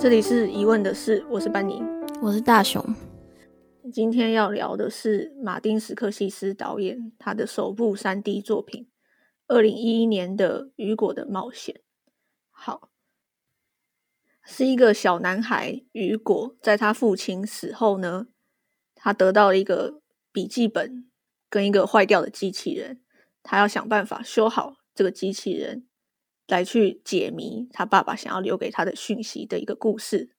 [0.00, 1.82] 这里是疑问的事，我是班尼，
[2.22, 2.80] 我是大雄。
[3.92, 8.88] 今天要聊的是马丁·史克西斯导演他的首部三 D 作品，
[9.48, 11.74] 二零一一年的《雨果的冒险》。
[12.52, 12.90] 好，
[14.44, 18.28] 是一个小男孩雨果，在他父亲死后呢，
[18.94, 21.10] 他得到了一个笔记本
[21.50, 23.00] 跟一个坏掉的机器人，
[23.42, 25.87] 他要想办法修好这个机器人。
[26.48, 30.30] 来去解谜，他爸爸想要留给他的讯息的一个故事。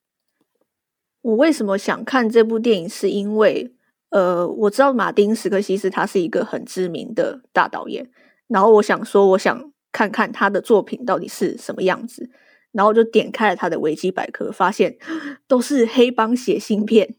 [1.22, 2.90] 我为什么想看这部电影？
[2.90, 3.74] 是因为，
[4.10, 8.10] 呃，我知道马丁·斯科西斯他是一个很知名的大导演，
[8.48, 12.30] 然后我想说，我想看看他的作品到底是什么样子，
[12.72, 14.98] 然后就点开了他的维基百科，发现
[15.48, 17.16] 都是黑帮写信片。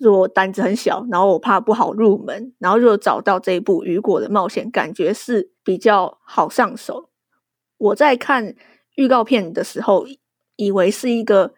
[0.00, 7.07] 我胆子很小，然后我怕不好入门，然后就找到这一部《雨果的冒险》，感觉是比较好上手。
[7.78, 8.54] 我在看
[8.96, 10.06] 预告片的时候，
[10.56, 11.54] 以为是一个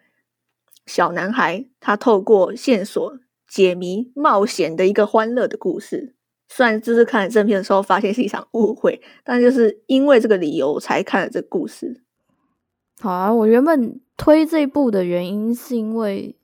[0.85, 6.15] 小男孩他透过线索解谜冒险的一个欢乐的故事。
[6.47, 12.01] 虽然就是看正片的时候发现是一场误会，但就是因为这个理由才看了这个故事。
[12.99, 16.35] 好啊，我原本推这部的原因是因为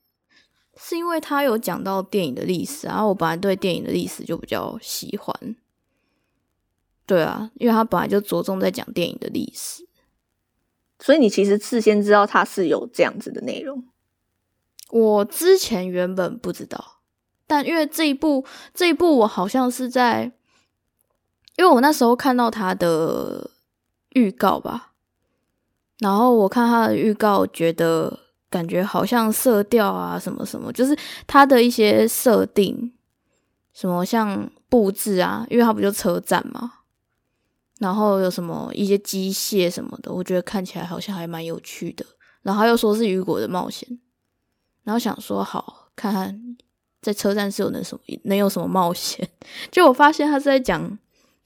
[0.76, 5.56] 是因为他有讲到电影的历史，然后我本来对电影的历史就比较喜欢。
[7.08, 9.88] 对啊，因为他本来就着重在讲电影的历史，
[11.00, 13.86] 所以你其实事先知道他是有这样子的内容。
[14.90, 17.00] 我之前原本不知道，
[17.48, 20.32] 但因为这一部这一部我好像是在，
[21.56, 23.52] 因为我那时候看到他的
[24.10, 24.92] 预告吧，
[26.00, 28.20] 然后我看他的预告，觉得
[28.50, 32.94] 感觉好像色调啊什么什么，就是他的一些设定，
[33.74, 36.74] 什么像布置啊，因为他不就车站嘛。
[37.80, 42.06] 然后有什么一些机械什么的，我觉得看起来好像还蛮有趣的。
[42.42, 44.00] 然后又说是雨果的冒险，
[44.84, 46.58] 然后想说好看看
[47.02, 49.28] 在车站是有能什么能有什么冒险。
[49.70, 50.98] 就我发现他是在讲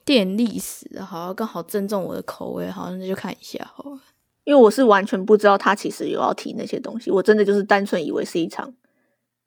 [0.05, 3.99] 电影历史，好像刚好正中我的口味，好那就看一下好了。
[4.43, 8.73] 因为我是完全不知道他其实有要提那些东西，我真的就是单纯以为是一场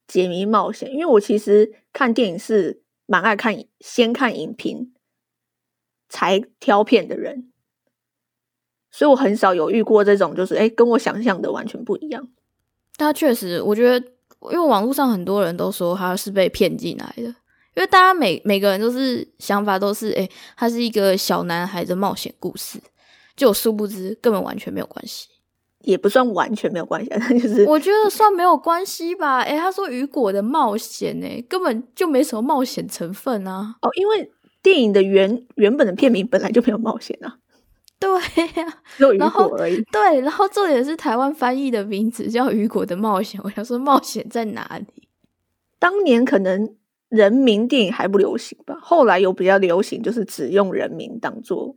[0.08, 0.90] 解谜冒险。
[0.90, 4.92] 因为我其实看电影是蛮爱看，先看影评。
[6.08, 7.50] 才挑片的人，
[8.90, 12.28] 所以我很少有遇过这种，就是哎，跟我想象的完全不一样。
[12.96, 14.06] 他确实，我觉得，
[14.52, 22.78] 因为网络上很多人都说他是被骗进来的，因为大家每每个人都是想法都是，哎，他是一个小男孩的冒险故事，
[23.34, 25.26] 就殊不知根本完全没有关系，
[25.80, 29.40] 也不算完全没有关系， 但就是我觉得算没有关系吧。
[29.40, 33.74] 哎，他说雨果的冒险，哎，根本就没什么冒险成分啊。
[33.82, 34.30] 哦，因为。
[34.64, 37.38] 电影的原原本的片名本来就没有冒险啊，
[38.00, 38.10] 对
[38.60, 39.80] 呀，只有雨果而已。
[39.92, 45.08] 对，然后重点是台湾翻译的名字叫《雨果的冒险》， 我想说冒险在哪里？
[45.78, 46.74] 当年可能
[47.10, 51.76] 人名电影还不流行吧，后来有比较流行，就是只用人名当做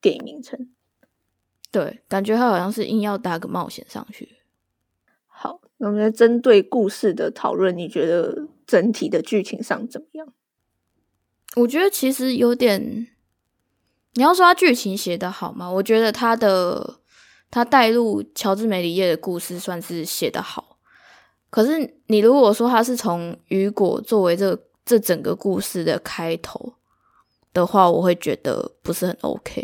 [0.00, 0.70] 电影名称。
[1.72, 4.36] 对，感觉他好像是硬要搭个冒险上去。
[5.26, 10.32] 好，那我们针对故事的讨论，你觉得整体的剧情上怎么样？
[11.56, 13.08] 我觉得其实有点，
[14.14, 15.68] 你要说他剧情写的好吗？
[15.70, 17.00] 我觉得他的
[17.50, 20.78] 他带入乔治梅里叶的故事算是写的好。
[21.50, 26.74] 可是你如果说他是从雨果作为这这整个故事的开头
[27.52, 29.62] 的话，我会觉得不是很 OK，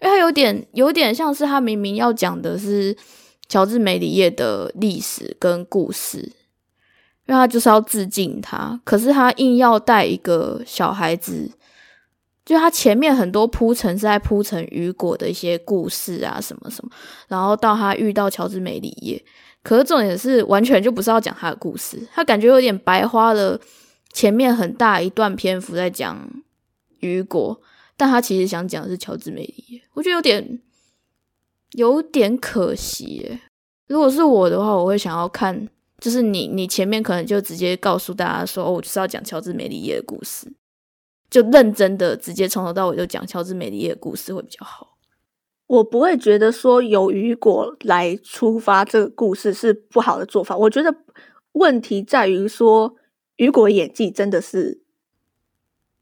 [0.00, 2.96] 因为他有点有点像是他明明要讲的是
[3.46, 6.32] 乔治梅里叶的历史跟故事。
[7.26, 11.50] 因为他就是要致敬他，可是他硬要带一个小孩子，
[12.44, 16.90] 就他前面很多铺陈是在铺陈雨果的一些故事啊，什么什么，
[17.28, 19.24] 然后到他遇到乔治梅里叶，
[19.62, 23.58] 可是重点是完全就不是要讲他的故事，他感觉有点白花了
[24.12, 26.28] 前面很大一段篇幅在讲
[27.00, 27.58] 雨果，
[27.96, 30.60] 但他其实想讲的是乔治梅里叶，我觉得有点
[31.72, 33.40] 有点可惜。
[33.86, 35.66] 如果是我的话，我会想要看。
[36.04, 40.52] 就是你，你前面可能就直接告诉大家说，哦，我就是要讲乔治梅里耶的故事，
[41.30, 44.98] 就认真的直接从头到尾就讲乔治梅里耶的故事会比较好。
[45.66, 50.54] 我不会觉得说由雨果来出发这个故事是不好的做法。
[50.54, 50.94] 我觉得
[51.52, 52.96] 问题在于说
[53.36, 54.82] 雨果演技真的是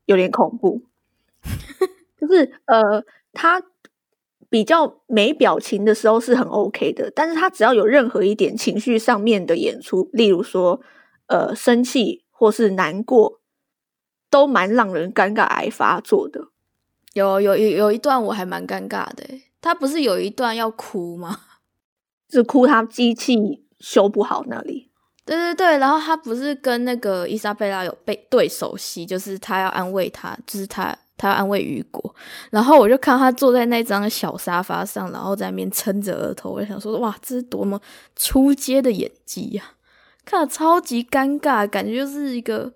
[0.06, 0.82] 有点恐怖，
[2.20, 3.62] 就是呃他。
[4.52, 10.78] 比较没表情的时候是很 OK 的，但是他只要有任何一点情绪上面的演出，例如说
[11.28, 13.40] 呃生气或是难过，
[14.28, 16.48] 都蛮让人尴尬癌发作的。
[17.14, 19.24] 有有有有一段我还蛮尴尬的，
[19.62, 21.40] 他不是有一段要哭吗？
[22.28, 24.90] 是哭他机器修不好那里。
[25.24, 32.14] 对对对，然后他不是跟那个伊莎贝拉有被对手戏，就是他要安慰他，就是他他安慰雨果，
[32.50, 37.80] 然后我就看他坐在那张小沙发上，然后在那边撑着额头，我就想说，哇，这是多么
[38.16, 39.62] 出街的演技呀！
[40.24, 42.72] 看了超级尴尬，感觉就是一个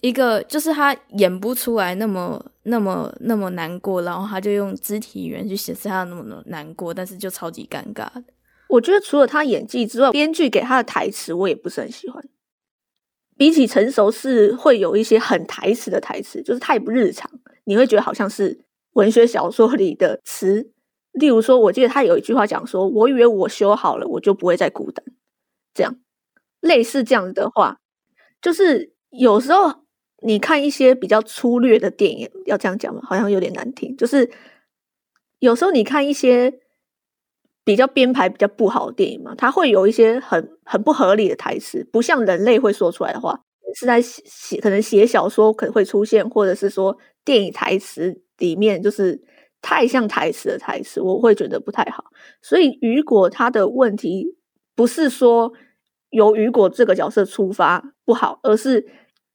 [0.00, 8.06] 一个，就是他演不出来那么那么那么难过，然后他就用肢体语言去显示他那么难过，但是就超级尴尬。
[8.68, 12.22] 我觉得除了他演技之外，编剧给他的台词我也不是很喜欢。
[13.36, 17.30] 比起成熟，是会有一些很台词的台词，就是太不日常，
[17.64, 18.60] 你会觉得好像是
[18.92, 20.70] 文学小说里的词。
[21.12, 25.04] 例如说，我记得他有一句话讲说：“我以为我修好了，我就不会再孤单。”
[25.74, 25.96] 这样
[26.60, 27.78] 类似这样子的话，
[28.40, 29.84] 就是有时候
[30.22, 33.00] 你看一些比较粗略的电影，要这样讲吗？
[33.04, 33.96] 好像有点难听。
[33.96, 34.30] 就是
[35.38, 36.60] 有时候你看一些。
[37.64, 43.40] 比较编排比较不好的电影嘛，它会有一些很很不合理的台词，不像人类会说出来的话，
[43.74, 49.18] 是在写可能写小说可能会出现，或者是说电影台词里面就是
[49.62, 52.04] 太像台词的台词，我会觉得不太好。
[52.42, 54.36] 所以雨果他的问题
[54.76, 55.52] 不是说
[56.10, 58.86] 由雨果这个角色出发不好，而是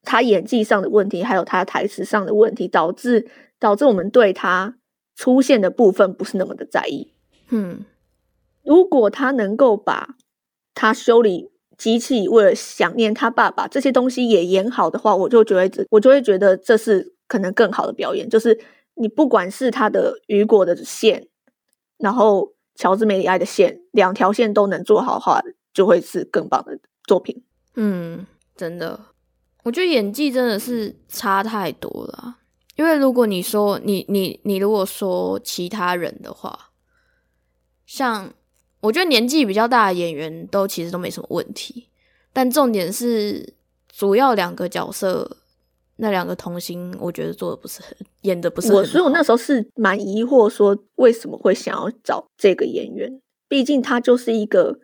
[0.03, 3.27] 他演技上的问题，还有他台词上的问题，导致
[3.59, 4.75] 导致我们对他
[5.15, 7.11] 出现的部分不是那么的在意。
[7.49, 7.85] 嗯。
[8.69, 10.15] 如果他能够把
[10.75, 18.29] 他修理机器，为了想念他爸爸这些东西也演好的话，我就觉得我就会觉得这是可能更好的表演。
[18.29, 18.59] 就是
[18.93, 21.27] 你不管是他的雨果的线，
[21.97, 25.41] 然后乔治梅里埃的线，两条线都能做好的话，
[25.73, 27.43] 就会是更棒的作品。
[27.73, 28.99] 嗯，真的，
[29.63, 32.35] 我觉得演技真的是差太多了。
[32.75, 36.69] 因为如果你说你你你如果说其他人的话，
[37.87, 38.31] 像。
[38.81, 41.87] 我觉得年纪比较大的演员都其实都没什么问题，
[42.31, 43.53] 但重点是
[43.89, 45.37] 主要两个角色
[45.97, 48.71] 那两个童星，我觉得做的不是很演的不是。
[48.71, 53.21] 我所以，我那时候是蛮疑惑，说为什么会想要找这个演员？
[53.49, 54.79] 毕竟他就是一个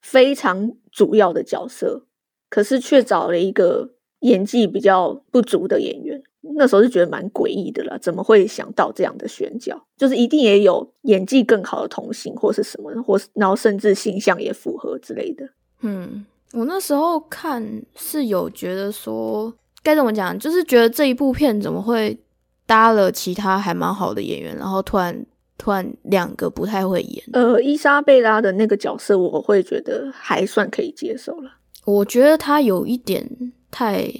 [0.00, 2.06] 非常主要的角色，
[2.48, 6.22] 可是却找了一个演技比较不足的演员。
[6.56, 9.78] 那时候就觉得蛮诡异的啦，怎么会想到这样的选角？
[9.96, 15.46] 就是一定也有演技更好的童星，或是什么，或是然后甚至形象也符合之类的。
[15.82, 19.52] 嗯，我那时候看是有觉得说
[19.82, 22.18] 该怎么讲，就是觉得这一部片怎么会
[22.64, 25.26] 搭了其他还蛮好的演员，然后突然
[25.58, 27.22] 突然两个不太会演。
[27.34, 31.50] 呃，伊莎贝拉的那个角色，我会觉得还算可以接受了。
[31.84, 34.10] 我觉得他有一点太。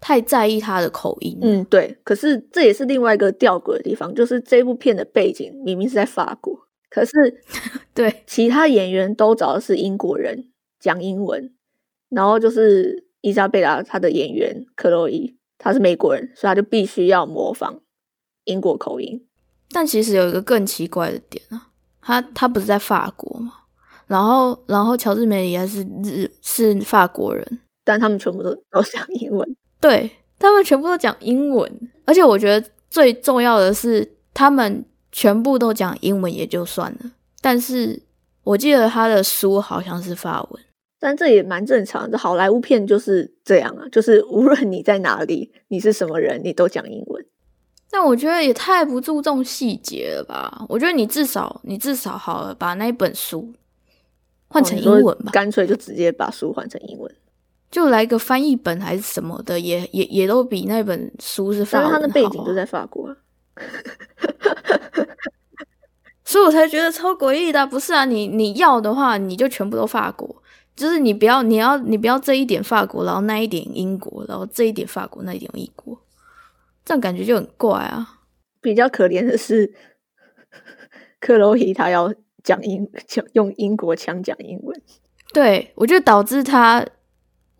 [0.00, 1.96] 太在意他的口音，嗯，对。
[2.04, 6.58] 可是这也是另外一个吊诡的地方，就是这部片的背景明明是在法国，
[6.90, 7.12] 可是
[7.94, 11.52] 对其他演员都找的是英国人讲英文，
[12.10, 17.80] 然后就是伊莎贝拉她的演员克洛伊，她是美国人，所以他就必须要模仿
[18.44, 19.26] 英国口音。
[19.70, 21.68] 但其实有一个更奇怪的点啊，
[22.00, 23.52] 他他不是在法国吗？
[24.06, 29.56] 然后然后乔治梅里还是日是法国人，但他们全部都都讲英文。
[29.80, 37.10] 对他们全部都讲英文，而且我觉得最重要的是，他们全部都讲英文也就算了，
[37.40, 38.02] 但是
[38.44, 40.62] 我记得他的书好像是法文，
[41.00, 42.16] 但这也蛮正常这。
[42.16, 47.24] 好莱坞片就是这样啊，就是无论你在哪里，你是什么人，你都讲英文。
[47.90, 50.66] 但我觉得也太不注重细节了吧？
[50.68, 53.54] 我觉得你至少你至少好了，把那一本书
[54.48, 57.14] 换成英文吧，干脆就直接把书换成英文。
[57.70, 63.14] 就来个翻译本还是什么的，也也也都比那本书是法文他的背景都在法国，
[66.24, 67.66] 所以我才觉得超诡异的。
[67.66, 70.42] 不是啊，你你要的话，你就全部都法国，
[70.74, 76.00] 就是你不要你要你不要这一点法国，然后那一点英国，然后这一点法国，那一点英国，
[76.84, 78.20] 这样感觉就很怪啊。
[78.60, 79.74] 比较可怜的是，
[81.20, 84.80] 克洛伊他要讲英讲用英国腔讲英文，
[85.32, 86.86] 对我就导致他。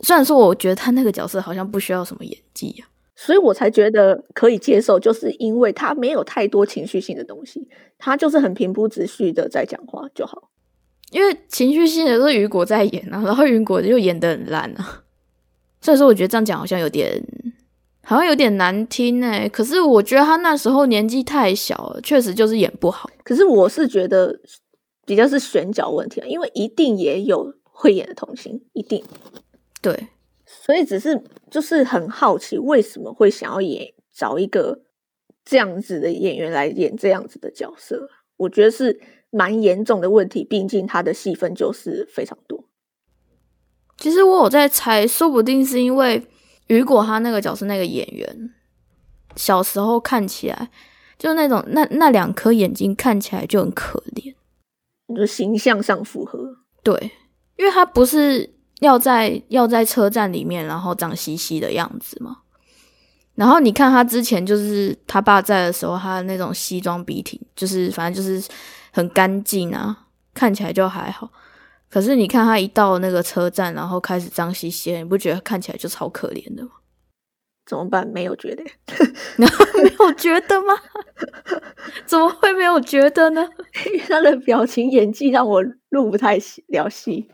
[0.01, 7.67] 虽然说，我觉得他那个角色好像不需要什么演技啊，所以我才觉得可以接受，就是因为他没有太多情绪性的东西，
[7.99, 10.51] 他就是很平铺直叙的在讲话就好。
[11.13, 15.03] 因为情绪性的都是雨果在演啊，然后雨果就演的很烂啊。
[15.81, 17.23] 所以说，我觉得这样讲好像有点，
[18.03, 19.49] 好像有点难听哎。
[19.49, 23.09] 可是我觉得他那时候年纪太小了，确实就是演不好。
[23.23, 24.37] 可是我是觉得
[25.07, 29.03] 比较是选角问题啊，因为一定也有会演的童星，一定。
[29.87, 30.09] 对，
[30.45, 34.83] 所以只是就是很好奇，为什么会想要演找一个
[35.45, 38.09] 这样子的演员来演这样子的角色？
[38.37, 39.01] 我觉得是
[39.31, 42.65] 蛮严重的问题，毕竟他的戏份就是非常多。
[43.97, 46.27] 其实我有在猜，说不定是因为
[46.67, 48.55] 雨果他那个角色那个演员
[49.37, 50.69] 小时候看起来
[51.17, 54.35] 就那种那那两颗眼睛看起来就很可怜，
[55.17, 56.57] 就形象上符合。
[56.83, 57.13] 对，
[57.57, 62.39] 因为他不是要在要在车站里面，然后脏兮兮的样子嘛。
[63.35, 68.43] 然后你看他之前就是他爸在的时候，他的那种西装笔挺，就是反正就是
[68.93, 71.31] 很干净啊，看起来就还好。
[71.89, 76.71] 可是你看他一到那个车站，然后开始脏兮兮，你不觉得看起来就超可怜的吗？
[77.67, 78.07] 怎么办？
[78.07, 78.65] 没有觉得？
[79.37, 79.47] 没
[79.99, 80.75] 有觉得吗？
[82.07, 83.47] 怎么会没有觉得呢？
[84.09, 87.29] 他的表情演技让我入不太了戏。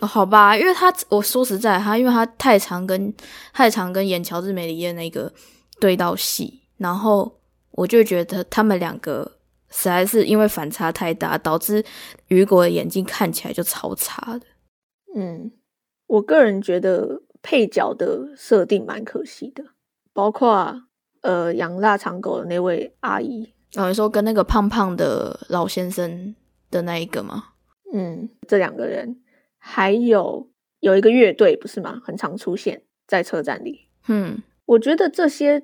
[0.00, 3.14] 哦，好吧，因为他我说实在，他因为他太常跟
[3.52, 5.32] 太常跟演乔治梅里耶那个
[5.78, 9.38] 对到戏，然后我就觉得他们两个
[9.70, 11.84] 实在是因为反差太大，导致
[12.26, 14.46] 雨果的眼睛看起来就超差的。
[15.14, 15.52] 嗯，
[16.08, 19.62] 我个人觉得配角的设定蛮可惜的，
[20.12, 20.82] 包括
[21.22, 26.34] 呃养腊肠狗的那位阿姨，哦，你说跟那个胖胖的老先生
[26.68, 27.50] 的那一个吗？
[27.92, 29.20] 嗯，这两个人。
[29.66, 31.98] 还有有一个乐队不是吗？
[32.04, 33.88] 很常出现在车站里。
[34.08, 35.62] 嗯，我觉得这些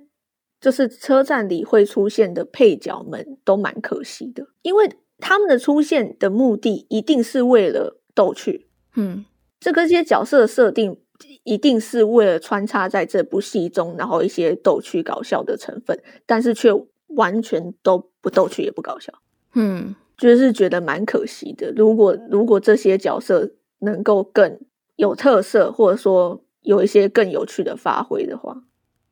[0.58, 8.68] 就是车站里会出现的配角们都蛮可惜的，因为他们的出现的目的一定是为了逗趣。
[8.96, 9.26] 嗯，
[9.60, 10.96] 这个些角色的设定
[11.44, 16.70] 一定是为了穿插在这部戏中，然后一些逗趣搞笑的成分，但是却
[17.08, 19.12] 完全都不逗趣也不搞笑。
[19.54, 21.70] 嗯，就是觉得蛮可惜的。
[21.76, 23.52] 如果如果这些角色。
[23.80, 24.58] 能够更
[24.96, 28.62] 有特色，或者说有一些更有趣的发挥的话，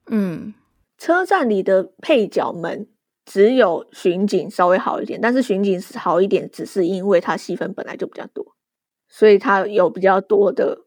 [0.07, 0.55] 嗯，
[0.97, 2.87] 车站里的配角们
[3.25, 8.55] 只有巡警稍微好一点，但是巡警好一点，只是因为他戏份本来就比较多，
[9.09, 10.87] 所以他有比较多的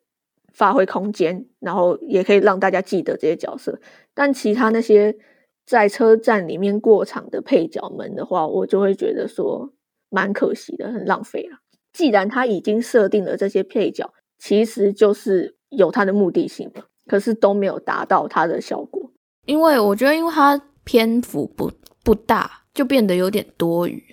[0.53, 3.79] 发挥空间，然后也可以让大家记得这些角色。
[4.13, 5.17] 但其他那些
[5.65, 9.71] 在车站里面过场的配角们的话，我就会觉得说
[10.09, 11.57] 蛮可惜的，很浪费了。
[11.93, 19.11] 既然他已经设定了这些配角，其实就是有他的目的性嘛，可是都没有达到他的效果。
[19.45, 21.71] 因为我觉得，因为他篇幅不
[22.03, 24.03] 不大，就变得有点多余。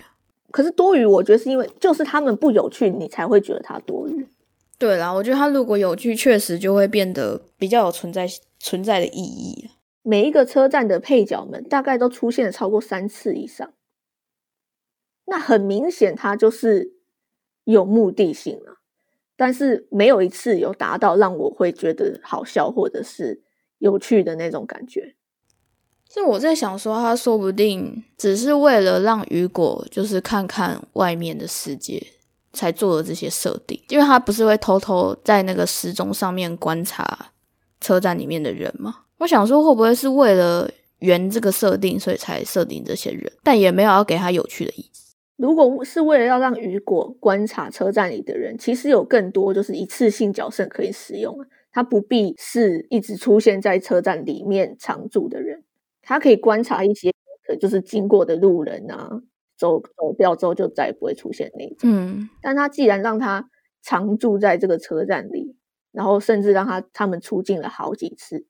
[0.51, 4.27] 可是多余，我觉得是因为就是他们不有趣，你才会觉得它多余。
[4.79, 8.27] 对啦，我觉得他如果有趣，确实就会变得比较有存在
[8.59, 9.71] 存在的意义。
[10.03, 13.73] 每一个车站的配角们大概都出现了超过三次以上，
[15.27, 16.98] 那很明显，他就是。
[17.73, 18.79] 有目的性了，
[19.37, 23.43] 但是没有一次有达到让我会觉得好笑或者是
[23.79, 25.15] 有趣的那种感觉。
[26.11, 32.03] 是我在想说，他说不定只是为了让雨果就是看看外面的世界
[32.55, 37.33] 才做的这些设定，因为他不是会偷偷在那个时钟上面观察
[37.83, 39.01] 车站里面的人吗？
[39.19, 40.71] 我想说，会不会是为了
[41.01, 45.08] 圆这个设定，所以才设定这些人，但也没有要给他有趣的意思。
[45.39, 51.39] 如果是为了要让雨果观察车站里的人，其实有更多就是一次性角色可以使用
[51.71, 55.63] 他不必是一直出现在车站里面常住的人，
[56.03, 57.13] 他可以观察一些
[57.61, 59.23] 就是经过的路人啊，
[59.57, 61.77] 走走掉之后就再也不会出现那种。
[61.85, 63.49] 嗯，但他既然让他
[63.81, 65.55] 常住在这个车站里，
[65.93, 68.45] 然后甚至让他他们出镜了好几次，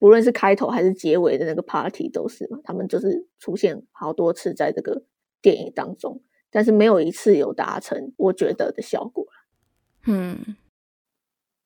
[0.00, 5.04] 不论是开头还是结尾的那个 party 都是嘛，他们就是出现好多次在这个。
[5.40, 9.26] 电影当中，但是没有一次有达成我觉得的效果
[10.06, 10.56] 嗯，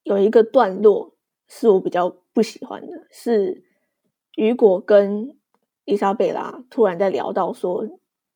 [0.02, 1.14] 有一个段落
[1.48, 3.62] 是我比较不喜欢的，是
[4.36, 5.36] 雨果跟
[5.84, 7.86] 伊莎贝拉突然在聊到说，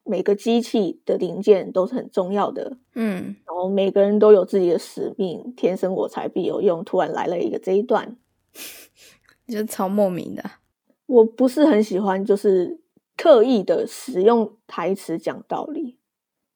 [0.04, 6.84] 每个机器的零件都是很重要的，嗯，然后每个人都有自己的使命，天生我材必有用。
[6.84, 8.16] 突然来了一个这一段，
[9.48, 10.42] 就超莫名的，
[11.06, 12.80] 我不是很喜欢，就是。
[13.16, 15.98] 刻意的使用台词讲道理，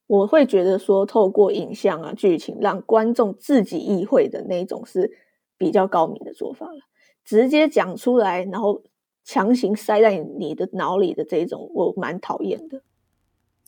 [0.06, 5.10] 我会觉得说透过影像啊剧情让观众自己意会的那种是
[5.56, 6.80] 比较高明的做法了。
[7.24, 8.82] 直接讲出来，然后
[9.24, 12.82] 强行塞在你的脑里的这种，我蛮讨厌的。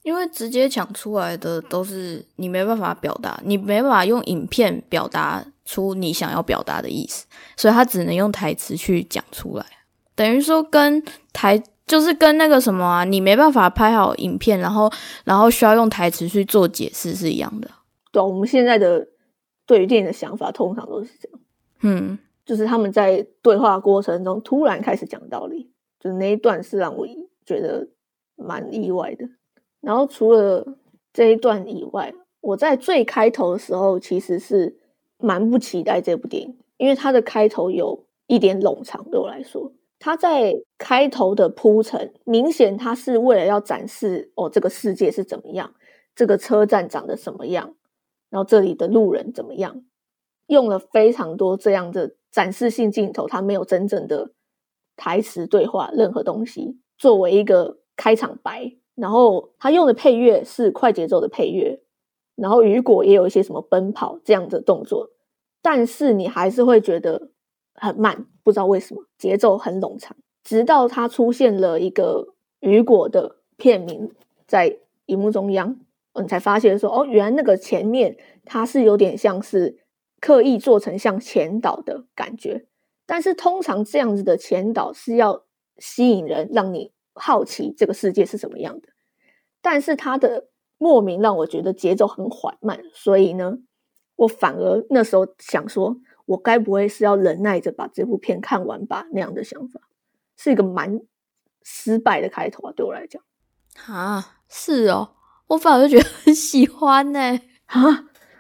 [0.02, 9.64] 因为直接讲出来的都是你没办法表达，你没办法用影片表达出你想要表达的意思，所以他只能用台词去讲出来，
[10.14, 11.62] 等于说跟台。
[11.86, 14.90] 就是跟那个什么啊，你没办法拍好影片，然后
[15.24, 17.70] 然后需要用台词去做解释是一样的。
[18.10, 19.08] 对，我们现在的
[19.66, 21.40] 对于电影的想法通常都是这样。
[21.82, 27.06] 嗯，就是他们在对话过程中突然开始讲道理，就是那一段是让我
[27.44, 27.88] 觉得
[28.36, 29.28] 蛮意外的。
[29.80, 30.64] 然后除了
[31.12, 34.76] 这一段以外，我在最开头的时候其实是
[35.18, 39.72] 蛮不期待这部电影，因为它的开头有一点冗长，对我来说，
[40.04, 45.72] 它在开头的铺陈，明显它是为了要展示哦这个世界是怎么样，
[46.16, 47.76] 这个车站长得什么样，
[48.28, 49.84] 然后这里的路人怎么样，
[50.48, 54.32] 用了非常多这样的展示性镜头，它没有真正的
[54.96, 58.74] 台词对话，任何东西作为一个开场白。
[58.96, 61.80] 然后他用的配乐是快节奏的配乐，
[62.34, 65.10] 然后雨果也有一些什么奔跑这样的动作，
[65.62, 67.30] 但是你还是会觉得
[67.74, 70.16] 很慢，不知道为什么节奏很冗长。
[70.42, 74.12] 直到它出现了一个雨果的片名
[74.46, 75.78] 在荧幕中央，
[76.20, 79.78] 你才发现说哦，原来那个前面它是有点像是
[80.20, 82.66] 刻意做成像前导的感觉，
[83.06, 85.44] 但是通常这样子的前导是要
[85.78, 86.92] 吸引人，让你。
[87.14, 88.88] 好奇这个世界是什么样的，
[89.60, 90.48] 但是它的
[90.78, 93.58] 莫名让我觉得节奏很缓慢，所以呢，
[94.16, 95.94] 我反而那时候想说，
[96.32, 99.06] 我该不会是要忍耐着把这部片看完吧？
[99.12, 99.80] 那样的想法
[100.36, 100.98] 是一个蛮
[101.62, 103.22] 失败的开头啊，对我来讲。
[103.86, 105.10] 啊，是哦，
[105.48, 107.20] 我反而觉得很喜欢呢。
[107.66, 107.80] 啊，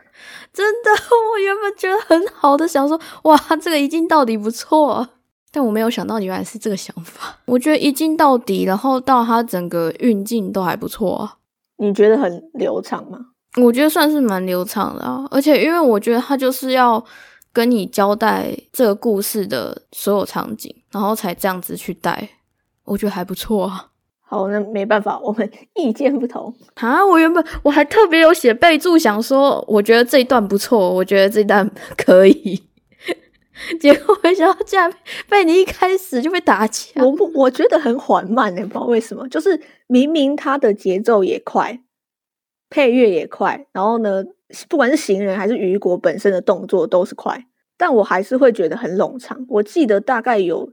[0.52, 0.90] 真的，
[1.34, 5.08] 我原本觉得很好的，想说，哇，这个一镜到底不错。
[5.54, 7.38] 但我没有想到原来是这个想法。
[7.44, 11.36] 我觉得一镜到底，然后到它整个运镜都还不错啊。
[11.76, 13.18] 你觉得很流畅吗？
[13.60, 15.28] 我觉得算是蛮流畅的啊。
[15.30, 17.04] 而且因为我觉得它就是要
[17.52, 22.30] 跟你交代这个故事的所有场景，然后才这样子去带，
[22.84, 23.88] 我觉得还不错啊。
[24.20, 27.04] 好，那没办法，我们意见不同啊。
[27.04, 32.62] 我原本我还特别有写备注，想说我觉得这一段不错，我觉得这一段可以。
[33.78, 34.90] 结果没想到，竟然
[35.28, 37.04] 被你一开始就被打起来。
[37.04, 39.28] 我不，我觉得很缓慢呢，不知道为什么。
[39.28, 41.78] 就是明明它的节奏也快，
[42.70, 44.24] 配乐也快，然后呢，
[44.70, 47.46] 不管是行人还是雨果本身的动作都是快，
[47.82, 49.44] 但我还是会觉得很冗长。
[49.48, 50.72] 我记得大概有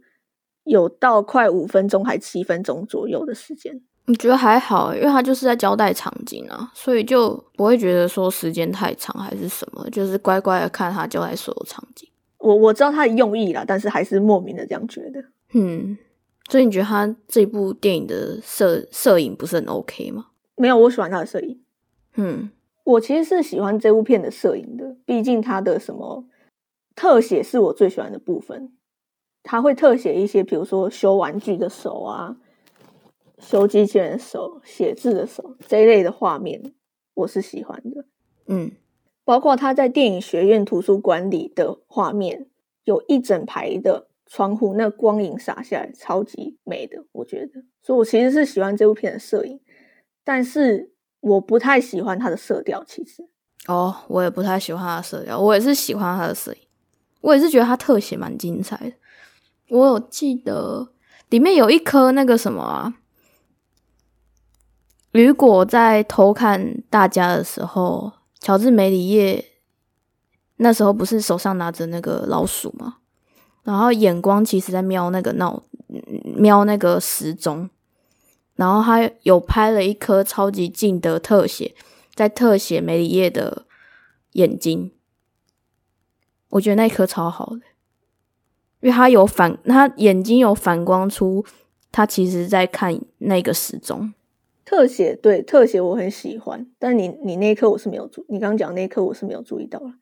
[0.66, 3.82] 有到快五分钟还七分钟左右的时间。
[4.06, 12.08] 我觉得还好，因为他就是在交代场景啊，所以就不会觉得说时间太长还是什么，就是乖乖的看他交代所有场景。
[12.38, 15.20] 我我知道他的用意啦，但是还是莫名的这样觉得。
[15.54, 15.98] 嗯，
[16.48, 20.28] 所以你觉得他这部电影的摄摄影不是很 OK 吗？
[20.56, 21.60] 没有，我喜欢他的摄影。
[22.18, 22.52] 嗯，
[22.84, 26.24] 我其实是喜欢这部片的摄影的，毕竟他的什么
[26.96, 28.74] 特写是我最喜欢的部分。
[29.44, 32.36] 他会特写一些，比如说修玩具的手啊，
[33.40, 36.74] 修机器人的手、写字的手这一类的画面，
[37.14, 38.06] 我是喜欢的。
[38.48, 38.72] 嗯。
[39.24, 42.48] 包括他在电影学院图书馆里的画面，
[42.84, 47.62] 有一整排的窗户，那光影洒下来，超级美的，我觉得。
[47.84, 49.60] 所以我其实是喜欢这部片的摄影，
[50.24, 52.84] 但是我不太喜欢它的色调。
[52.84, 53.24] 其实，
[53.68, 56.60] 哦，我也不太喜欢它的色调，我也是喜欢它的摄影，
[57.22, 58.94] 我也是觉得它特写蛮精彩的。
[59.70, 60.90] 我有记得
[61.30, 62.94] 里面有一颗那个什么啊，
[65.12, 68.14] 雨果在偷看大家的时候。
[68.42, 69.52] 乔治梅里叶
[70.56, 73.00] 那时候不是手上拿着那个老鼠吗？
[73.64, 75.62] 然后眼光其实在瞄那个闹
[76.38, 77.70] 瞄那个时钟，
[78.56, 81.76] 然后他有拍了一颗超级近的特写，
[82.16, 83.66] 在特写梅里叶的
[84.32, 84.94] 眼睛，
[86.50, 87.62] 我觉得那一颗超好的，
[88.82, 91.46] 因为他有反，他眼睛有反光出
[91.92, 94.14] 他其实在看那个时钟。
[94.66, 99.94] 特写对特写我很喜欢，但你你那一刻我是没有注，你刚刚讲那一刻我是没有注意到了。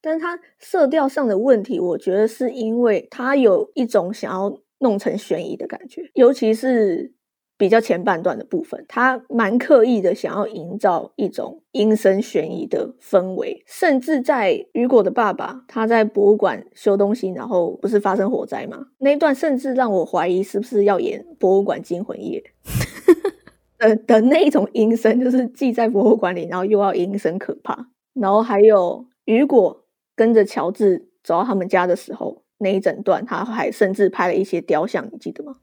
[0.00, 7.12] 但是它色调上的问题，我觉得是因为它有一种想要弄成悬疑的感觉，尤其是
[7.58, 13.62] 比较前半段的部分，他蛮刻意的想要营造一种阴森悬疑的氛围。
[13.66, 18.86] 甚至在雨果的爸爸他在博物馆修东西，然后不是发生火灾吗？
[18.98, 22.42] 那一段甚至让我怀疑是不是要演博物馆惊魂夜。
[23.78, 27.88] 的的那一种阴森，就是既在博物馆里，然后又要阴森可怕。
[28.14, 35.56] 然后还有雨果跟着乔治走到他们家的时候，那一整段他还甚至拍了一些雕像，你记得吗？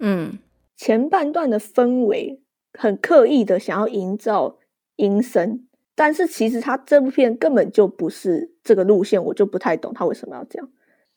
[0.00, 0.38] 嗯，
[0.80, 2.40] 前半段的氛围
[2.72, 4.56] 很刻意的想要营造
[4.96, 10.66] 阴森，但是其实他这部片根本就不是这个路线，我就不太懂他为什么要这样。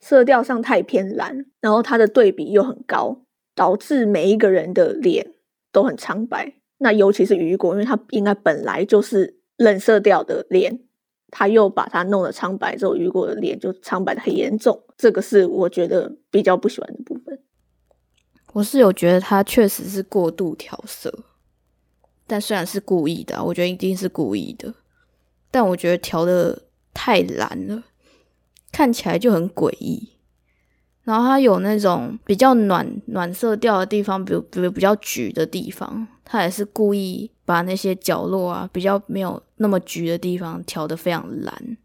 [0.02, 3.22] 色调上太偏蓝，然后它的对比又很高，
[3.56, 5.32] 导致每一个人的脸。
[5.72, 10.82] 都很苍白，那尤其是雨果，因为他应该本来就是冷色调的脸，
[11.32, 17.40] 他又把它弄得苍白之后，雨果的脸就苍白的很严重，这个是我觉得比较不喜欢的部分。
[18.54, 21.26] 我是有觉得他确实是过度调色，
[22.26, 24.74] 但虽然是故意的，我觉得一定是故意的，
[25.52, 26.64] 但我觉得调的
[26.94, 27.84] 太蓝了，
[28.72, 30.10] 看起来就很诡异。
[31.04, 41.78] 然后它有那种比较暖暖色调的地方，比如比如比较橘的地方，它也是故意把那些角落啊比较没有那么橘的地方调的非常蓝，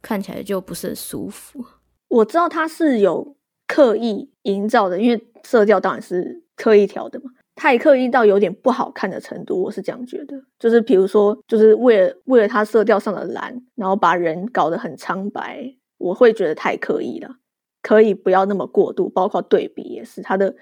[0.00, 1.64] 看起来就不是很舒服。
[2.06, 3.34] 我知道它是有
[3.66, 10.42] 刻意营造的，因为色调当然是刻意调的嘛，太刻意到有点不好看的程度，我是这样觉得。
[10.58, 17.36] 就是比如说，就是为了为了它色调上的蓝，然后把人搞得很苍白，我会觉得太刻意了。
[17.82, 20.54] 可以不要那么过度，包括对比也是，它的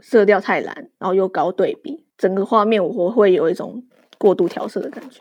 [0.00, 3.84] 色调太蓝，然后又高对比，整个画面我会有一种
[4.18, 5.20] 过度调色的感觉。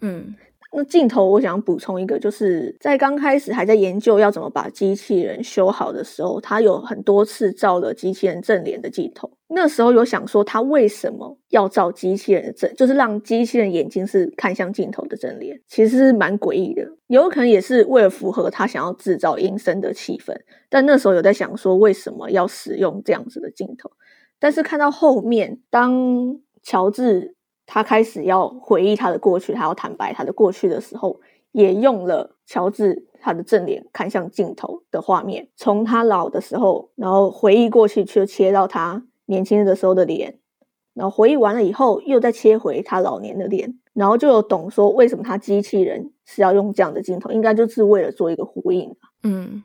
[0.00, 0.34] 嗯。
[0.70, 9.30] 那镜头，我想补充一个，就是在刚开始还在研究要怎么把机器人修好的时候，他有很多次照了机器人正脸的镜头。
[9.48, 16.86] 那时候有想说，他为什么要照机器人的正，就是让机器人眼睛是看向镜头的正脸，其实是蛮诡异的。
[17.06, 20.34] 有可能也是为了符合他想要制造阴森的气氛。
[20.68, 23.90] 但那时候有在想说，为什么要使用这样子的镜头？
[24.38, 27.37] 但是看到后面，当乔治。
[27.70, 31.20] 他开始要回忆他的过去，他要坦白他的过去的时候，
[31.52, 40.38] 也用了乔治他的正脸看向镜头的画面，从他老的时候，然后回忆过去，却切到他年轻的时候的脸，
[40.94, 49.62] 然后回忆完了以后，又再切回他老年的脸，然后就有懂说为什么他机器人是要用这样的镜头，应该就是为了做一个呼应嗯，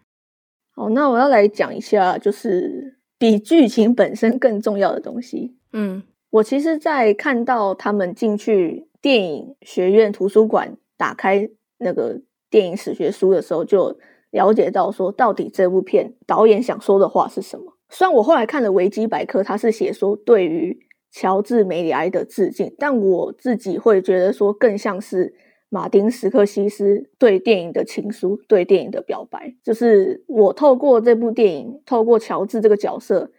[0.76, 5.56] 好，那我要来讲一下，就是比剧情本身更重要的东西。
[5.72, 6.04] 嗯。
[6.34, 12.20] 我其实，在看到他们进去电影学院图书馆打开那个
[12.50, 14.00] 电影史学书的时候，就
[14.32, 17.78] 了解到说，到底这部片导演想说的话是什么。
[17.90, 20.76] 虽然我后来看了维基百科，他是写说对于
[21.12, 25.36] 乔治梅里埃的致敬，但我自己会觉得说，更像是
[25.70, 29.54] 马丁斯科西斯对电影的情书，对电影的表白。
[29.64, 33.30] 就是我透过这部电影，透过乔治这个角色，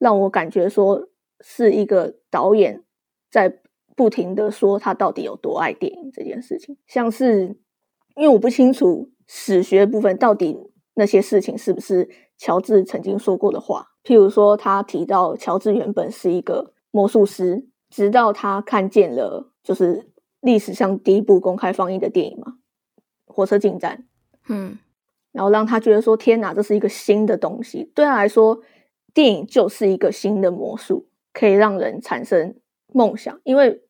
[0.00, 1.06] 让我感觉说。
[1.40, 2.82] 是一个导演
[3.30, 3.60] 在
[3.96, 7.56] 不停的说他到底有多爱电影这件事情，像是
[8.16, 10.56] 因为我不清楚史学部分到底
[10.94, 22.54] 那些事情是不是乔治曾经说过的话，譬如说他提到乔治原本是一个魔术师，直到他看见了就是历史上第一部公开放映的电影嘛，
[23.26, 24.06] 《火车进站》，
[24.48, 24.78] 嗯，
[25.32, 28.60] 然后让他觉得说天哪，这是一个新的东西，对他来说，
[29.12, 31.06] 电影就是一个新的魔术。
[31.32, 32.54] 可以让人产生
[32.92, 33.80] 梦想，因为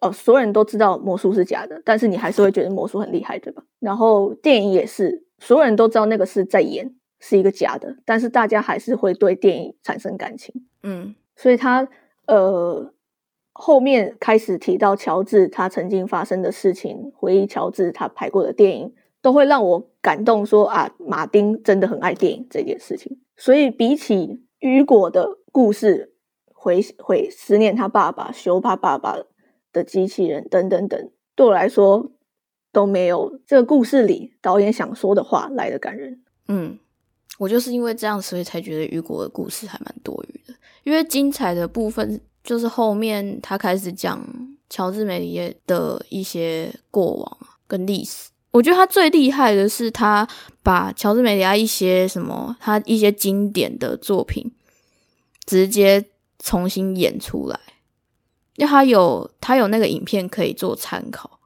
[0.00, 3.62] 哦，所有人都知道魔术是假的，但是你还是会觉得魔术很厉害，对吧？
[3.80, 10.66] 然后电影也是，所有人都知道那个是在演，是一个假的，但是大家还是会对电影产生感情。
[10.82, 11.88] 嗯，所以他
[12.26, 12.92] 呃
[13.52, 23.18] 后面开始提到乔治他曾经发生的事情，回忆乔治他拍过的电影，都会让我感动，说啊，马丁真的很爱电影这件事情。
[23.36, 26.10] 所以比起雨果的故事。
[26.64, 29.18] 回回思念他爸爸，修他爸爸
[29.70, 32.10] 的机器人，等等等，对我来说
[32.72, 36.22] 都没有这个故事里导演想说的话来的感人。
[36.48, 36.78] 嗯，
[37.36, 40.54] 我就是因为这样，所以才觉得雨果的故事还蛮多余的。
[40.84, 44.26] 因为精彩的部分就是后面他开始讲
[44.70, 48.30] 乔治梅里耶的一些过往跟历史。
[48.52, 50.26] 我觉得他最厉害的是他
[50.62, 54.50] 把乔治梅里亚一些什么，他一些经典的作品
[55.44, 56.06] 直接。
[56.44, 57.58] 重新演出来，
[58.56, 61.40] 因为他有他有那个影片可以做参考，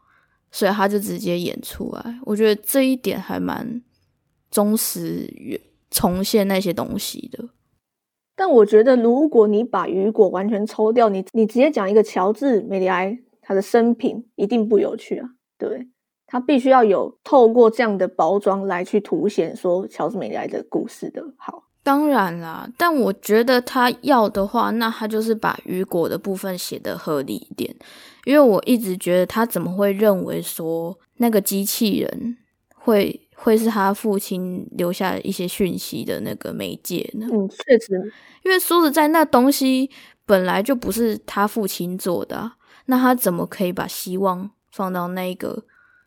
[0.51, 2.19] 所以他就直接演出来。
[2.25, 3.81] 我觉得这一点还蛮
[4.51, 7.49] 忠实于重现那些东西的。
[8.35, 15.89] 但我觉得，如果你把雨果完全抽掉，你你直接讲一个乔治梅里埃他的生平，一定不有趣啊，对不对？
[16.27, 21.68] 他必须要有透过这样的包装来去凸显说乔治梅里埃的故事的好。
[21.89, 27.75] 当然啦，但我觉得他要的话，那他就是把雨果的部分写的合理一点，
[28.27, 32.37] 因为我一直觉得他怎么会认为说那个机器人
[32.75, 37.27] 会会是他父亲留下一些讯息的那个媒介呢？
[37.33, 38.13] 嗯，确实，
[38.45, 39.91] 因为说实在，那东西
[40.27, 42.53] 本来就不是他父亲做的，
[42.85, 45.65] 那他怎么可以把希望放到那个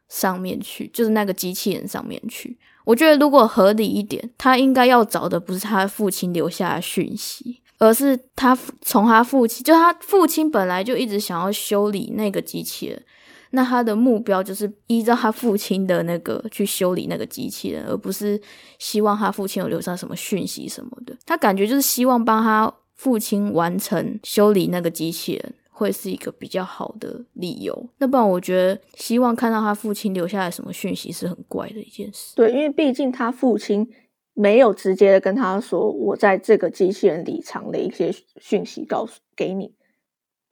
[0.08, 2.60] 上面去，就是那个机器人上面去？
[2.86, 13.04] 我觉得如果合理一点，他应该要找的不是他父亲留下的讯息，而是他从他父亲，就他父亲本来就一直想要修理那个机器人，
[13.52, 18.40] 那他的目标就是依照他父亲的那个去修理那个机器人，而不是
[18.80, 21.16] 希望他父亲有留下什么讯息什么的。
[21.26, 25.54] 他感觉就是希望帮他父亲完成修理那个机器人。
[25.82, 27.90] 会是一个比较好的理由。
[27.98, 32.36] 那不然，我觉得希望看到他父亲留下来什么讯息是很怪的一件事。
[32.36, 33.90] 对，因为毕竟他父亲
[34.34, 39.74] 没有直接的跟他说，我在这个机器人里藏了一些讯息，告诉给你。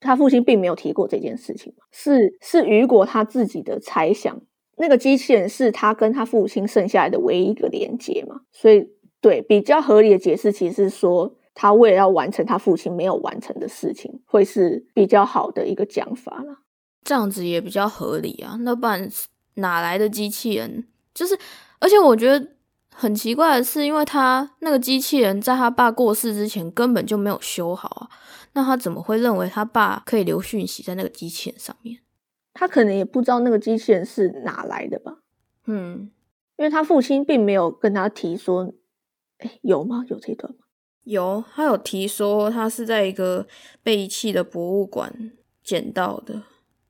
[0.01, 4.41] 他父亲并没有提过这件事情，是是雨果他自己的猜想。
[4.77, 8.41] 那个机器人是他跟他父亲剩下来的唯一一个连接嘛？
[8.51, 8.87] 所以，
[9.19, 16.59] 对比较合理的解释，其实是说他为了要完成他父亲没有完成的事情，会是比较好的一个讲法了。
[17.03, 18.55] 这样子也比较合理啊。
[18.61, 19.09] 那不然
[19.55, 20.87] 哪来的机器人？
[21.13, 21.37] 就是，
[21.79, 22.51] 而且我觉得
[22.95, 28.09] 很奇怪的是，因为他那个机器人在他爸过世之前根本就没有修好啊。
[28.53, 31.99] 那他怎么会认为他爸可以留讯息在那个机器人上面？
[32.53, 35.17] 他可能也不知道那个机器人是哪来的吧。
[35.65, 36.09] 嗯，
[36.55, 38.73] 因为他父亲并没有跟他提说，
[39.39, 40.05] 哎，有吗？
[40.07, 40.59] 有这段吗？
[41.03, 43.45] 有，他有提说他是在一个
[43.81, 45.31] 被遗弃的博物馆
[45.63, 46.43] 捡到的。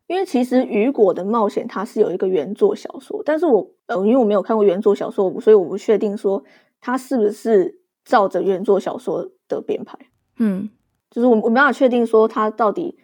[0.07, 6.43] 因为其实雨果的冒险它是有一个原作小说，但是我呃，因为我没有看过原作小说，所以我不确定说
[6.81, 9.97] 他是不是照着原作小说的编排。
[10.37, 10.69] 嗯。
[11.11, 12.95] 就是我我没办法确定说他到底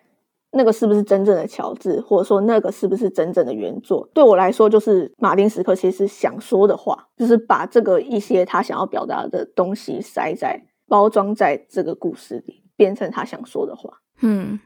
[0.51, 4.07] 那个是不是真正的乔治，或者说那个是不是真正的原作。
[4.13, 14.01] 对我来说，就是马丁·斯克其实想说的话，就是把这个一些他想要表达的东西塞在包装在这个故事里，变成他想说的话。
[14.21, 14.59] 嗯，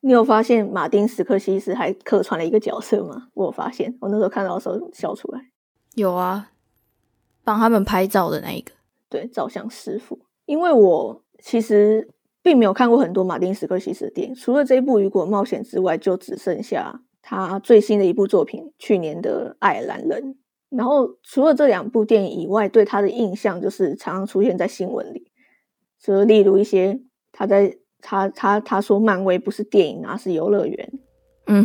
[0.00, 3.28] 你有发现马丁·斯科西斯还客串了一个角色吗？
[3.34, 5.40] 我有发现，我那时候看到的时候笑出来。
[5.94, 6.50] 有啊，
[7.44, 8.72] 帮他们拍照的那一个，
[9.08, 10.18] 对，照相师傅。
[10.46, 12.08] 因为我其实。
[12.44, 20.34] 并没有看过很多马丁·斯科西斯的电影，除了这一部《雨果冒险》之外，就只剩下他最新的一部作品，去年的《爱尔兰人》。
[20.76, 25.30] 然后除了这两部电影以外，对他的印象就是常常出现在新闻里，
[26.02, 30.92] 就例如一些他在他他他说漫威不是电影啊，是游乐园。
[31.46, 31.64] 嗯，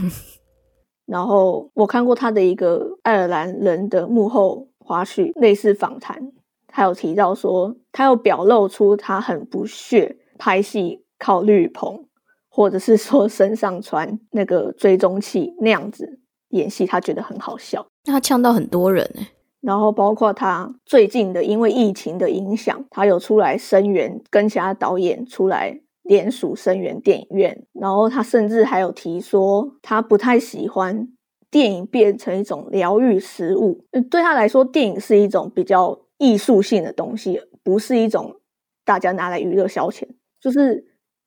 [1.06, 6.32] 然后我看过他的一个《爱尔兰人》的幕后花絮，类似访谈，
[6.68, 10.18] 他有提到说，他有表露出他很不屑。
[10.40, 12.06] 拍戏靠绿棚，
[12.48, 16.20] 或者是说身上穿那个追踪器那样子
[16.50, 17.84] 演戏，他觉得很好笑。
[18.06, 19.28] 那他呛到很多人哎，
[19.68, 27.66] 然后包括他最近的，因为疫情的影响，他有出来声援，跟其他导演出来联署声援电影院。
[27.74, 31.10] 然后他甚至还有提说，他不太喜欢
[31.52, 33.84] 电影变成一种疗愈食物。
[34.10, 38.38] 对他来说，电影是一种比较艺术性的东西，不是一种
[38.86, 40.04] 大家拿来娱乐消遣。
[40.40, 40.86] 就是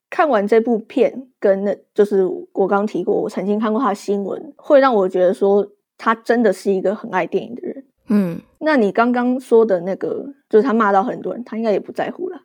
[0.09, 2.25] 看完这部片，跟那就是
[2.55, 7.80] 我刚提过，我曾经看过他的新闻，会让我觉得说他真的是一个很爱电影的人。
[8.11, 12.43] 嗯，那你刚刚说的那个，就是他骂到很多人，他应该也不在乎了。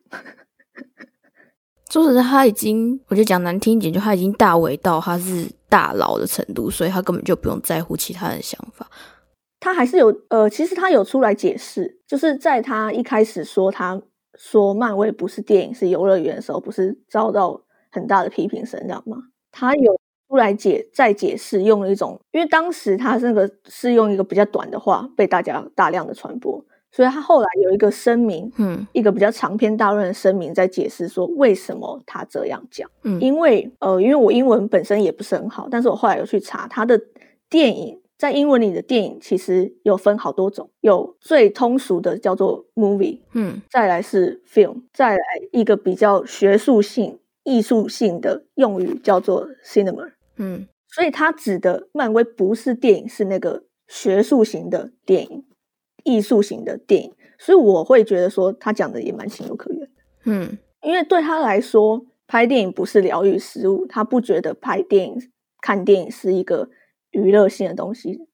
[1.92, 8.88] 说实在，他已经，我就讲难听一点，就他已经大为到他是大佬的程度，所以他根本就不用在乎其他人想法。
[9.60, 14.02] 他还是有呃，其实他有出来解释，就是在他一开始说他。
[14.38, 19.16] 说漫威不是电影是游乐园的时候，不是遭到很大的批评声，知道吗？
[19.50, 19.98] 他有
[20.36, 37.00] 出来解再解释，用了一种，因为当时他那个是用一个比较短的话被大家大量的传播，所以他后来有一个声明，嗯，一个比较长篇大论的声明，在解释说为什么他这样讲，嗯，因为呃，因为我英文本身也不是很好，但是我后来有去查他的
[37.50, 38.02] 电影。
[38.18, 55.46] 在英文里的电影其实有分好多种，有最通俗的叫做 movie，嗯，再来是 film，再来一个比较学术性、艺术性的用语叫做 cinema，嗯，所以他指的漫威不是电影，是那个学术型的电影、
[56.04, 59.90] 艺术型的电影，所以我会觉得说他讲的也蛮情有可原的，
[60.26, 66.70] 嗯，因为对他来说拍电影不是疗愈事物，他不觉得拍电影、看电影是一个。
[67.12, 68.28] 娱乐性的东西，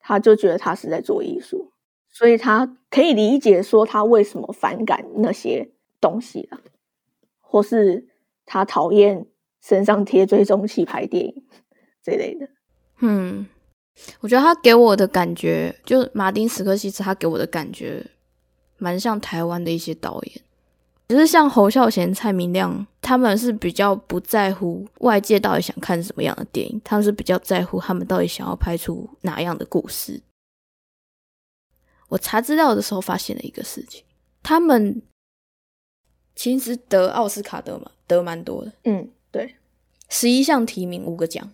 [0.00, 1.70] 他就觉得他是在做艺术，
[2.10, 6.58] 所以他可以理解说他为什么反感那些东西了，
[7.40, 8.08] 或是
[8.44, 9.24] 他讨厌
[9.66, 11.44] 身上贴追踪器拍电影
[12.02, 12.48] 这类的。
[13.00, 13.46] 嗯，
[14.20, 18.04] 我觉得他给我的感觉，就是马丁·斯科西斯，他给我的感觉
[18.78, 20.42] 蛮像台湾的一些导演。
[21.08, 30.20] 只是像侯孝贤、蔡明亮，他们是比较不在乎外界到底想看什么样的电影，他们是比较在乎他们到底想要拍出哪样的故事。
[32.08, 34.04] 我查资料的时候发现了一个事情，
[34.42, 35.00] 他们
[36.34, 38.72] 其实得奥斯卡得嘛，得蛮多的。
[38.84, 39.56] 嗯，对，
[40.08, 41.52] 十一项提名，五个奖。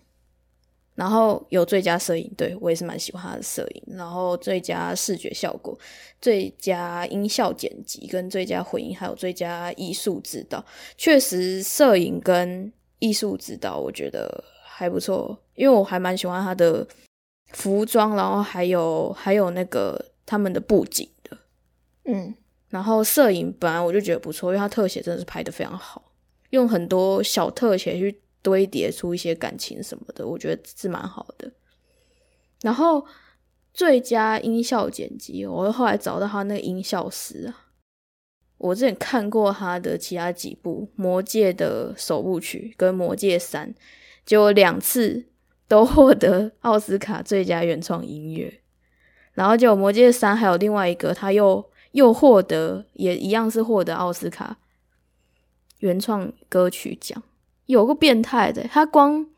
[0.94, 3.82] 然后有最佳摄影，对我也是蛮喜欢他的摄影。
[3.96, 5.76] 然后最佳视觉效果、
[6.20, 10.62] 最佳音效剪辑、跟最佳混音，还有最佳艺术指导，
[10.98, 16.86] 确实摄影跟艺术指导，我觉得还不错，因为我还蛮喜欢他的
[17.52, 21.38] 服装，然后还有还有那个他们的布景的，
[22.04, 22.34] 嗯，
[22.68, 26.11] 然后摄影本来我就觉得不错，因为他特写真的是拍的非常好，
[26.52, 31.50] 用很多小特写去堆叠出一些感情什么的，我觉得是蛮好的。
[32.62, 33.04] 然后
[33.74, 37.68] 最佳音效剪辑，我后来找到他那个音效师啊。
[38.58, 43.68] 我之前看过他的其他几部《魔戒》的首部曲跟《魔戒三》，
[44.24, 45.24] 结果两次
[45.66, 48.60] 都获得奥斯卡最佳原创音乐。
[49.32, 54.58] 然后就《魔戒三》还有另外一个，他又又获得也一样是获得奥斯卡
[55.82, 57.20] 原创歌曲奖，
[57.66, 59.20] 有个变态的，他光《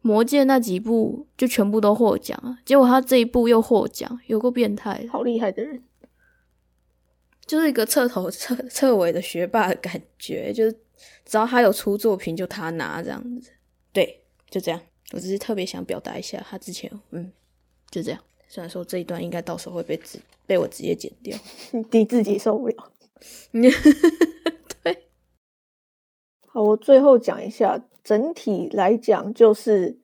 [0.00, 5.82] 魔戒》那几部就全部都获奖啊，结果他这一部又获奖，有个变态，好厉害的人。
[7.44, 10.72] 就是一个彻头彻彻尾的学霸的感觉，就是
[11.24, 13.50] 只要他有出作品，就他拿这样子。
[13.92, 14.80] 对，就这样。
[15.12, 17.32] 我只是特别想表达一下，他之前，嗯，
[17.90, 18.20] 就这样。
[18.48, 21.36] 虽然说这一段应该到时候会被直被我直接剪掉，
[21.90, 22.92] 你自己受不了。
[26.62, 29.98] 我最后讲一下，整体来讲，就是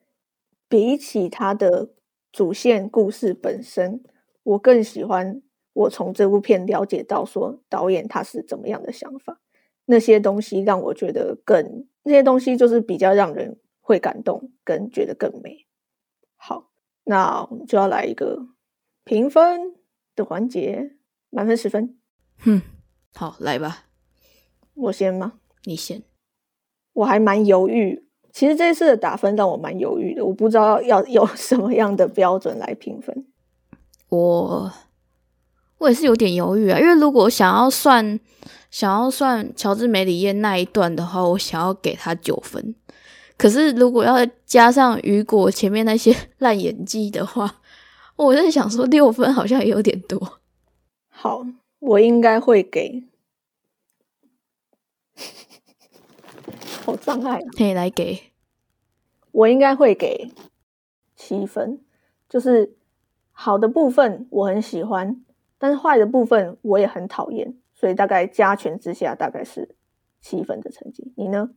[0.69, 1.89] 比起他的
[2.31, 4.03] 主线故事本身，
[4.43, 5.43] 我更喜欢。
[5.75, 9.41] 我从这部片了解到，说导演他是怎么样的想法，
[9.87, 15.65] 那些东西让我觉得更那些东西就是比较让人会感动，跟觉得更美
[16.37, 16.71] 好。
[17.05, 18.49] 那我们就要来一个
[19.05, 19.75] 评分
[20.15, 20.99] 的环节，
[21.31, 21.99] 满分十分。
[22.41, 22.61] 哼，
[23.15, 23.87] 好，来吧。
[24.75, 25.41] 我先吗？
[25.65, 26.12] 你先。
[26.93, 33.27] 我还蛮犹豫，其实这次的打分让我蛮犹豫的，我不知道要 有什么样的标准来评分。
[34.09, 34.73] 我。
[35.79, 38.21] 我也是有点犹豫啊，因为如果想要算
[38.71, 42.73] 想要算乔治梅里耶那一段的话，我想要给他九分。
[43.37, 47.57] 可是如果要加上雨果前面那些 烂演技的话，
[48.15, 50.39] 我在想说六分好像也有点多。
[51.09, 51.45] 好，
[51.81, 53.03] 我应该会给，
[56.85, 57.49] 好障碍啊！
[57.57, 58.33] 可以来给，
[59.31, 60.31] 我应该会给
[61.15, 61.81] 七分，
[62.29, 62.75] 就是
[63.31, 65.25] 好的部分我很喜欢。
[65.59, 69.77] 但是坏的部分我也很讨厌，所以大概加权之下大概是
[70.21, 71.13] 七分的成绩。
[71.17, 71.51] 你呢？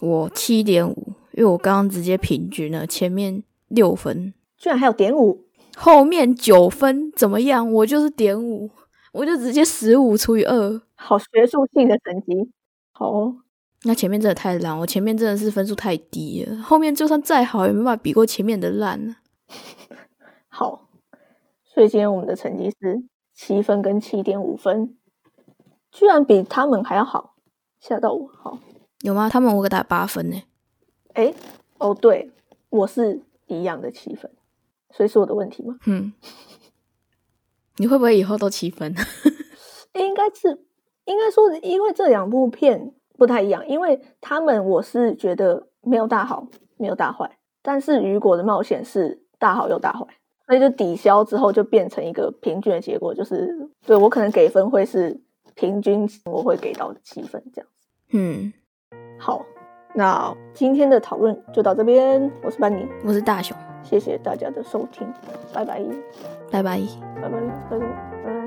[0.00, 7.72] 我七点五，因为我刚刚直接平均了，前面六分，居然还有点五，后面九分，怎么样？
[7.72, 8.68] 我就是点五，
[9.12, 12.50] 我就直接十五除以二，好学术性的成绩。
[12.90, 13.34] 好，
[13.84, 19.16] 那前面真的太烂，我前面真的是分数太低了，后面就算再好也没办法比过前面的烂
[20.48, 20.88] 好，
[21.64, 23.04] 所以今天我们的成绩是。
[23.34, 24.94] 七分跟七点五分，
[25.90, 27.34] 居然比他们还要好，
[27.80, 28.28] 吓到我！
[28.28, 28.58] 好，
[29.00, 29.28] 有吗？
[29.28, 30.42] 他们我给打八分呢。
[31.14, 31.32] 哎，
[31.78, 32.30] 哦，对，
[32.68, 34.30] 我是一样的七分，
[34.90, 35.78] 所以是我的问题吗？
[35.86, 36.12] 嗯，
[37.78, 38.94] 你会不会以后都七分？
[39.94, 40.62] 应该是，
[41.06, 46.46] 应该说，因为这两部片不太一样，因为他们我是觉得没有大好，
[46.76, 47.30] 没有大坏，
[47.62, 50.06] 但是雨果的冒险是大好又大坏。
[50.44, 53.48] 所以就抵消之后，就变成一个平均的结果，就是
[53.86, 55.18] 对我可能给分会是
[55.54, 57.88] 平均，我会给到七分这样子。
[58.10, 58.52] 嗯，
[59.18, 59.46] 好，
[59.94, 62.30] 那今天的讨论就到这边。
[62.42, 65.06] 我是班尼，我是大雄，谢谢大家的收听，
[65.54, 65.80] 拜拜，
[66.50, 66.80] 拜拜，
[67.22, 68.41] 拜拜，拜拜。